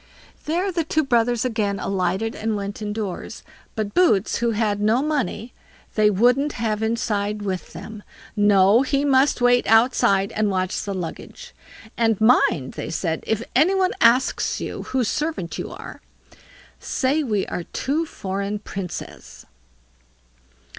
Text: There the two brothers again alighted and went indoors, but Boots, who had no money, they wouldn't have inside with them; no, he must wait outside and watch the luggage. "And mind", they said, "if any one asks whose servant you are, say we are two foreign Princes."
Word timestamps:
There 0.45 0.71
the 0.71 0.83
two 0.83 1.03
brothers 1.03 1.45
again 1.45 1.79
alighted 1.79 2.33
and 2.35 2.55
went 2.55 2.81
indoors, 2.81 3.43
but 3.75 3.93
Boots, 3.93 4.37
who 4.37 4.49
had 4.49 4.81
no 4.81 5.03
money, 5.03 5.53
they 5.93 6.09
wouldn't 6.09 6.53
have 6.53 6.81
inside 6.81 7.43
with 7.43 7.73
them; 7.73 8.01
no, 8.35 8.81
he 8.81 9.05
must 9.05 9.41
wait 9.41 9.67
outside 9.67 10.31
and 10.31 10.49
watch 10.49 10.85
the 10.85 10.95
luggage. 10.95 11.53
"And 11.97 12.19
mind", 12.19 12.73
they 12.73 12.89
said, 12.89 13.23
"if 13.27 13.43
any 13.55 13.75
one 13.75 13.91
asks 14.01 14.57
whose 14.57 15.07
servant 15.07 15.59
you 15.59 15.69
are, 15.69 16.01
say 16.79 17.21
we 17.21 17.45
are 17.45 17.65
two 17.65 18.07
foreign 18.07 18.57
Princes." 18.57 19.45